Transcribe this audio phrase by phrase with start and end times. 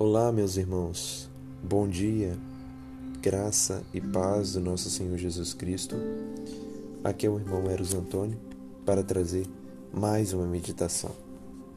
[0.00, 1.28] Olá, meus irmãos.
[1.60, 2.38] Bom dia.
[3.20, 5.96] Graça e paz do nosso Senhor Jesus Cristo.
[7.02, 8.38] Aqui é o irmão Eros Antônio
[8.86, 9.44] para trazer
[9.92, 11.10] mais uma meditação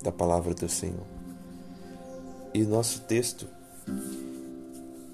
[0.04, 1.04] da palavra do Senhor.
[2.54, 3.48] E nosso texto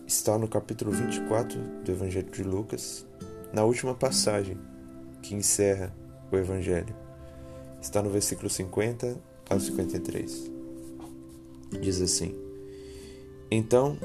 [0.06, 3.06] está no capítulo 24 do Evangelho de Lucas,
[3.54, 4.58] na última passagem
[5.22, 5.96] que encerra
[6.30, 6.94] o Evangelho.
[7.82, 9.18] Está no versículo 50
[9.50, 10.52] ao 53.
[11.82, 12.47] Diz assim:
[13.50, 13.98] então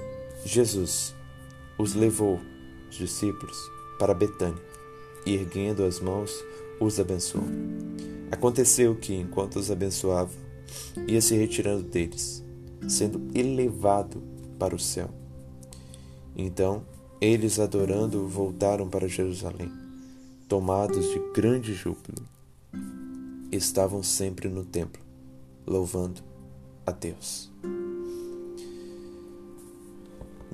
[0.44, 1.14] Jesus
[1.78, 2.40] os levou,
[2.90, 3.56] os discípulos,
[3.98, 4.62] para Betânia
[5.24, 6.32] e, erguendo as mãos,
[6.80, 7.44] os abençoou.
[8.30, 10.32] Aconteceu que, enquanto os abençoava,
[11.06, 12.42] ia se retirando deles,
[12.88, 14.22] sendo elevado
[14.58, 15.10] para o céu.
[16.36, 16.84] Então,
[17.20, 19.70] eles, adorando, voltaram para Jerusalém,
[20.48, 22.26] tomados de grande júbilo.
[23.50, 25.02] Estavam sempre no templo,
[25.66, 26.22] louvando
[26.86, 27.52] a Deus.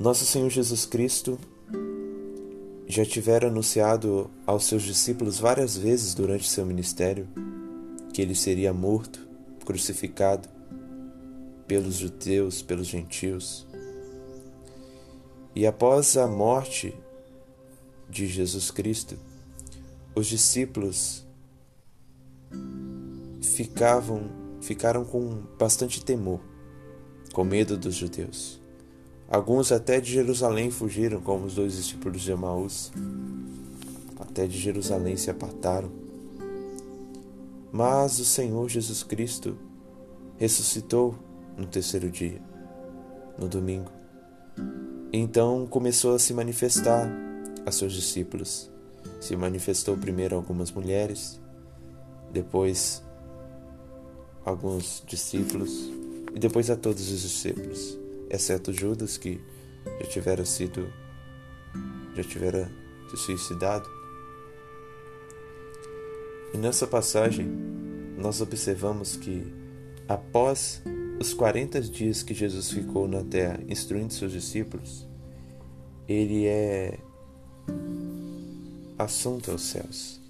[0.01, 1.37] Nosso Senhor Jesus Cristo
[2.87, 7.27] já tivera anunciado aos seus discípulos várias vezes durante seu ministério
[8.15, 9.27] que ele seria morto,
[9.67, 10.49] crucificado
[11.67, 13.67] pelos judeus, pelos gentios.
[15.53, 16.95] E após a morte
[18.09, 19.19] de Jesus Cristo,
[20.15, 21.27] os discípulos
[23.43, 26.41] ficavam ficaram com bastante temor,
[27.33, 28.61] com medo dos judeus.
[29.31, 32.91] Alguns até de Jerusalém fugiram, como os dois discípulos de Emaús.
[34.19, 35.91] Até de Jerusalém se apartaram.
[37.71, 39.59] Mas o Senhor Jesus Cristo
[40.39, 41.15] ressuscitou
[41.59, 42.41] no terceiro dia,
[43.39, 43.93] no domingo.
[45.13, 47.07] Então começou a se manifestar
[47.67, 48.71] a seus discípulos.
[49.21, 51.39] Se manifestou primeiro a algumas mulheres,
[52.33, 53.03] depois
[54.43, 55.91] alguns discípulos
[56.35, 59.41] e depois a todos os discípulos exceto Judas, que
[60.01, 60.93] já tivera sido,
[62.15, 62.71] já tivera
[63.11, 63.89] se suicidado.
[66.53, 67.47] E nessa passagem,
[68.17, 69.47] nós observamos que
[70.09, 70.83] após
[71.21, 75.07] os 40 dias que Jesus ficou na terra instruindo seus discípulos,
[76.09, 76.99] ele é
[78.99, 80.21] assunto aos céus.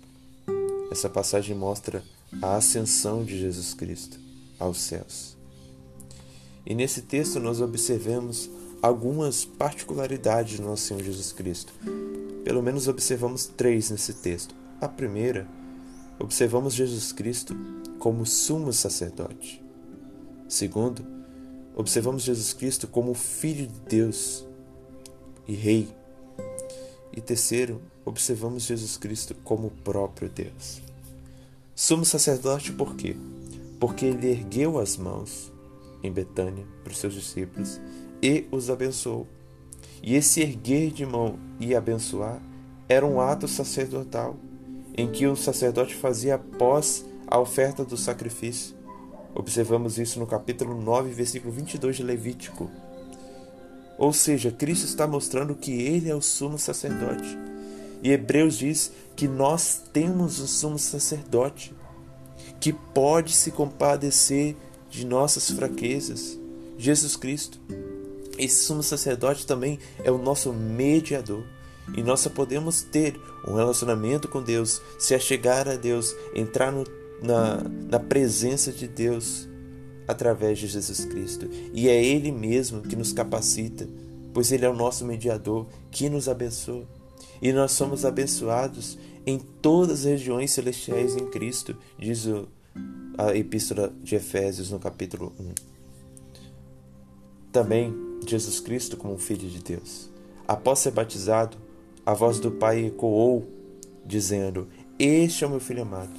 [0.91, 2.03] Essa passagem mostra
[2.43, 4.19] a ascensão de Jesus Cristo
[4.59, 5.38] aos céus.
[6.69, 8.51] E nesse texto nós observamos
[8.83, 11.73] algumas particularidades do nosso Senhor Jesus Cristo.
[12.45, 14.55] Pelo menos observamos três nesse texto.
[14.79, 15.49] A primeira,
[16.19, 17.57] observamos Jesus Cristo
[17.99, 19.65] como sumo sacerdote.
[20.47, 21.07] Segundo,
[21.75, 24.47] observamos Jesus Cristo como Filho de Deus
[25.47, 25.89] e Rei.
[27.17, 30.83] E terceiro, observamos Jesus Cristo como o próprio Deus.
[31.75, 33.17] Sumo sacerdote por quê?
[33.81, 35.51] Porque ele ergueu as mãos
[36.03, 37.81] em Betânia para os seus discípulos
[38.23, 39.27] e os abençoou.
[40.03, 42.41] E esse erguer de mão e abençoar
[42.89, 44.37] era um ato sacerdotal,
[44.97, 48.75] em que o sacerdote fazia após a oferta do sacrifício.
[49.35, 52.71] Observamos isso no capítulo 9, versículo 22 de Levítico.
[53.99, 57.39] Ou seja, Cristo está mostrando que ele é o sumo sacerdote.
[58.03, 61.75] E Hebreus diz que nós temos um sumo sacerdote
[62.61, 64.57] que pode se compadecer
[64.91, 66.39] de nossas fraquezas,
[66.77, 67.61] Jesus Cristo.
[68.39, 71.45] Esse sumo sacerdote também é o nosso mediador.
[71.97, 76.85] E nós só podemos ter um relacionamento com Deus, se achegar a Deus, entrar no,
[77.23, 79.49] na, na presença de Deus
[80.07, 81.49] através de Jesus Cristo.
[81.73, 83.89] E é Ele mesmo que nos capacita,
[84.33, 86.87] pois Ele é o nosso mediador que nos abençoa.
[87.41, 92.49] E nós somos abençoados em todas as regiões celestiais em Cristo, diz o
[93.19, 95.55] a Epístola de Efésios no capítulo 1.
[97.51, 97.93] Também
[98.25, 100.09] Jesus Cristo como Filho de Deus.
[100.47, 101.57] Após ser batizado,
[102.07, 103.45] a voz do Pai ecoou,
[104.07, 106.15] dizendo: Este é o meu filho amado,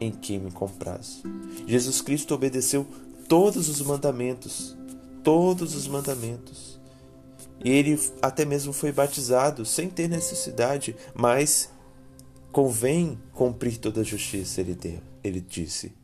[0.00, 1.22] em quem me compraz.
[1.68, 2.84] Jesus Cristo obedeceu
[3.28, 4.76] todos os mandamentos,
[5.22, 6.80] todos os mandamentos.
[7.64, 11.70] E ele até mesmo foi batizado sem ter necessidade, mas
[12.50, 15.99] convém cumprir toda a justiça, ele, deu, ele disse.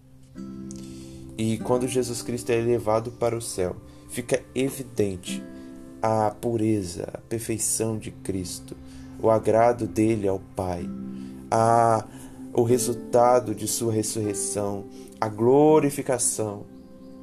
[1.39, 3.77] E quando Jesus Cristo é elevado para o céu,
[4.09, 5.43] fica evidente
[6.01, 8.77] a pureza, a perfeição de Cristo,
[9.21, 10.89] o agrado dele ao Pai,
[11.51, 12.05] a,
[12.53, 14.87] o resultado de sua ressurreição,
[15.21, 16.65] a glorificação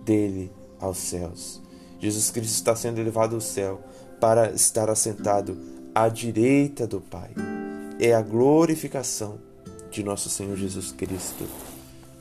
[0.06, 1.62] dele aos céus.
[2.00, 3.82] Jesus Cristo está sendo elevado ao céu
[4.20, 5.58] para estar assentado
[5.96, 7.32] à direita do Pai.
[8.00, 9.40] É a glorificação
[9.90, 11.46] de nosso Senhor Jesus Cristo.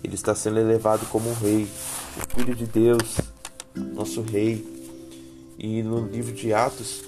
[0.02, 1.68] Ele está sendo elevado como um rei,
[2.16, 3.18] o Filho de Deus,
[3.74, 4.66] nosso rei.
[5.58, 7.02] E no livro de Atos,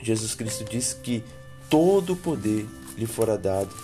[0.00, 1.22] Jesus Cristo diz que
[1.68, 2.66] todo o poder
[2.96, 3.74] lhe fora dado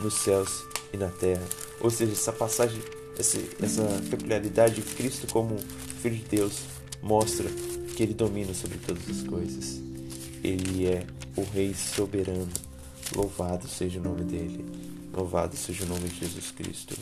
[0.00, 1.42] nos céus e na terra.
[1.80, 2.80] Ou seja, essa passagem,
[3.18, 5.56] essa, essa peculiaridade de Cristo como
[6.02, 6.60] Filho de Deus
[7.02, 7.48] mostra
[7.96, 9.80] que ele domina sobre todas as coisas.
[10.42, 11.04] Ele é
[11.36, 12.48] o Rei soberano.
[13.14, 14.64] Louvado seja o nome dele.
[15.12, 16.94] Louvado seja o nome de Jesus Cristo.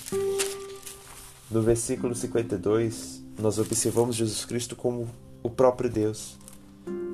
[1.49, 5.09] No versículo 52, nós observamos Jesus Cristo como
[5.45, 6.37] o próprio Deus.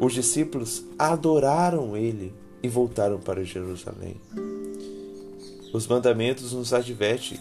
[0.01, 2.33] Os discípulos adoraram ele
[2.63, 4.17] e voltaram para Jerusalém.
[5.73, 7.39] Os mandamentos nos advertem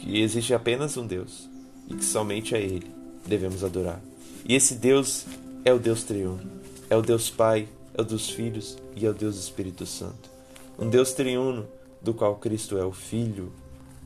[0.00, 1.48] que existe apenas um Deus
[1.88, 2.90] e que somente a ele
[3.26, 4.00] devemos adorar.
[4.46, 5.26] E esse Deus
[5.62, 6.50] é o Deus triuno,
[6.88, 10.30] é o Deus Pai, é o Deus Filhos e é o Deus Espírito Santo.
[10.78, 11.66] Um Deus triuno
[12.00, 13.52] do qual Cristo é o Filho,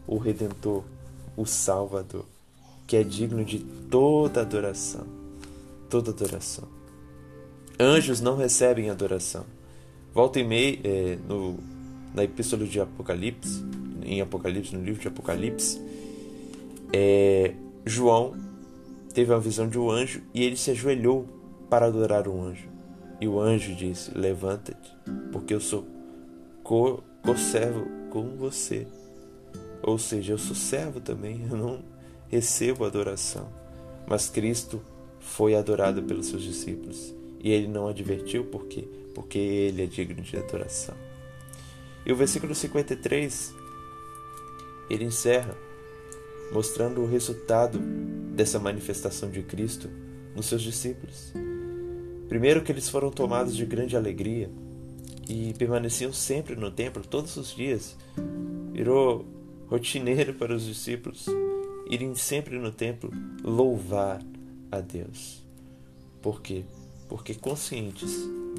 [0.07, 0.85] o Redentor,
[1.39, 2.25] o Salvador,
[2.85, 5.07] que é digno de toda adoração.
[5.89, 6.67] Toda adoração.
[7.79, 9.47] Anjos não recebem adoração.
[10.13, 11.57] Volta e meia, é, no,
[12.13, 13.65] na Epístola de Apocalipse,
[14.03, 15.81] em Apocalipse, no livro de Apocalipse,
[16.93, 17.55] é,
[17.87, 18.35] João
[19.15, 21.25] teve uma visão de um anjo e ele se ajoelhou
[21.71, 22.67] para adorar um anjo.
[23.21, 24.93] E o anjo disse: Levanta-te,
[25.31, 25.87] porque eu sou
[26.65, 28.89] co-servo com você
[29.83, 31.83] ou seja, eu sou servo também, eu não
[32.29, 33.49] recebo adoração.
[34.07, 34.81] Mas Cristo
[35.21, 37.15] foi adorado pelos seus discípulos.
[37.41, 38.89] E ele não advertiu por quê?
[39.15, 40.95] Porque ele é digno de adoração.
[42.05, 43.55] E o versículo 53,
[44.91, 45.55] ele encerra
[46.53, 49.91] mostrando o resultado dessa manifestação de Cristo
[50.35, 51.33] nos seus discípulos.
[52.29, 54.51] Primeiro que eles foram tomados de grande alegria
[55.29, 57.97] e permaneciam sempre no templo todos os dias.
[58.73, 59.27] Virou
[59.69, 61.27] rotineiro para os discípulos
[61.89, 63.11] irem sempre no templo
[63.43, 64.23] louvar
[64.71, 65.43] a Deus.
[66.21, 66.65] Por quê?
[67.09, 68.11] Porque conscientes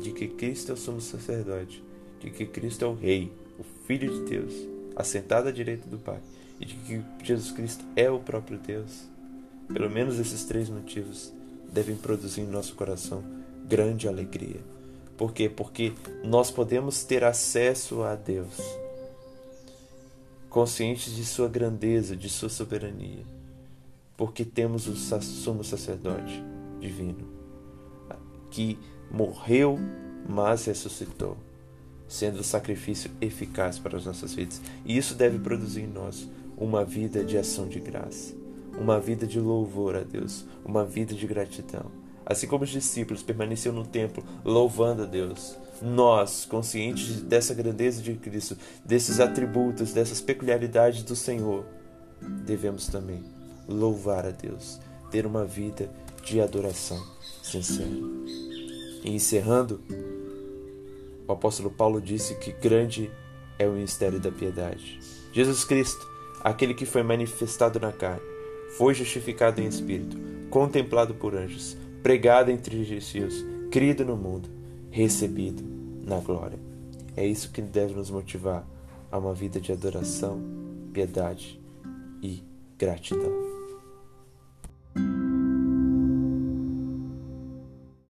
[0.02, 1.84] de que Cristo é o sumo sacerdote,
[2.20, 4.54] de que Cristo é o Rei, o Filho de Deus,
[4.96, 6.20] assentado à direita do Pai,
[6.60, 9.04] e de que Jesus Cristo é o próprio Deus.
[9.68, 11.32] Pelo menos esses três motivos
[11.72, 13.24] devem produzir em nosso coração
[13.68, 14.60] grande alegria.
[15.16, 15.50] Por quê?
[15.50, 18.58] Porque nós podemos ter acesso a Deus
[20.50, 23.24] conscientes de sua grandeza, de sua soberania,
[24.18, 26.44] porque temos o sumo sacerdote
[26.80, 27.28] divino,
[28.50, 28.78] que
[29.12, 29.78] morreu,
[30.28, 31.38] mas ressuscitou,
[32.08, 34.62] sendo o sacrifício eficaz para as nossas vidas.
[34.84, 38.36] E isso deve produzir em nós uma vida de ação de graça,
[38.78, 41.99] uma vida de louvor a Deus, uma vida de gratidão.
[42.30, 48.14] Assim como os discípulos permaneciam no templo louvando a Deus, nós, conscientes dessa grandeza de
[48.14, 48.56] Cristo,
[48.86, 51.66] desses atributos, dessas peculiaridades do Senhor,
[52.46, 53.24] devemos também
[53.68, 54.80] louvar a Deus,
[55.10, 55.90] ter uma vida
[56.24, 57.04] de adoração
[57.42, 57.90] sincera.
[59.04, 59.82] E encerrando,
[61.28, 63.10] o apóstolo Paulo disse que grande
[63.58, 65.00] é o mistério da piedade.
[65.34, 66.08] Jesus Cristo,
[66.44, 68.22] aquele que foi manifestado na carne,
[68.78, 70.16] foi justificado em espírito,
[70.50, 74.50] contemplado por anjos, pregado entre gentios, crido no mundo,
[74.92, 75.64] recebido
[76.04, 76.60] na glória.
[77.16, 78.66] É isso que deve nos motivar
[79.12, 80.42] a uma vida de adoração,
[80.94, 81.60] piedade
[82.22, 82.44] e
[82.78, 83.49] gratidão.